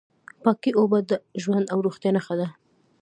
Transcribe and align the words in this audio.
پاکې 0.43 0.71
اوبه 0.79 0.99
د 1.09 1.11
ژوند 1.41 1.65
او 1.73 1.79
روغتیا 1.85 2.11
نښه 2.17 2.35
ده. 2.39 2.47